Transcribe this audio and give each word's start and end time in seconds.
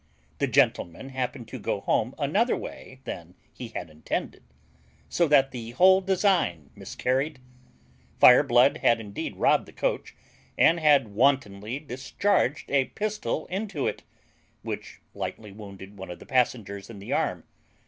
The 0.39 0.47
gentleman 0.47 1.09
happened 1.09 1.47
to 1.49 1.59
go 1.59 1.81
home 1.81 2.15
another 2.17 2.55
way 2.57 3.01
than 3.03 3.35
he 3.53 3.67
had 3.67 3.87
intended; 3.87 4.41
so 5.07 5.27
that 5.27 5.51
the 5.51 5.69
whole 5.77 6.01
design 6.01 6.71
miscarried. 6.75 7.37
Fireblood 8.19 8.77
had 8.77 8.99
indeed 8.99 9.35
robbed 9.35 9.67
the 9.67 9.71
coach, 9.71 10.15
and 10.57 10.79
had 10.79 11.09
wantonly 11.09 11.77
discharged 11.77 12.71
a 12.71 12.85
pistol 12.85 13.45
into 13.45 13.85
it, 13.85 14.01
which 14.63 15.01
lightly 15.13 15.51
wounded 15.51 15.99
one 15.99 16.09
of 16.09 16.17
the 16.17 16.25
passengers 16.25 16.89
in 16.89 16.97
the 16.97 17.13
arm. 17.13 17.43